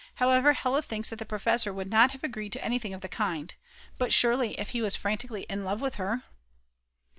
[0.15, 3.53] However, Hella thinks that the professor would not have agreed to anything of the kind.
[3.99, 6.23] But surely if he was frantically in love with her